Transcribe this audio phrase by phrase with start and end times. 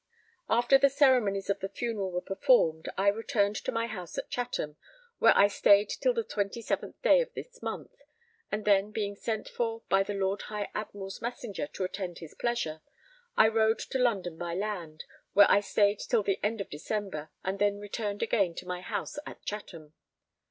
[0.49, 4.75] After the ceremonies of the funeral were performed, I returned to my house at Chatham,
[5.19, 7.91] where I stayed till the 27th day of this month,
[8.51, 12.81] and then, being sent for by the Lord High Admiral's messenger to attend his pleasure,
[13.37, 15.03] I rode to London by land,
[15.33, 19.19] where I stayed till the end of December, and then returned again to my house
[19.27, 19.93] at Chatham.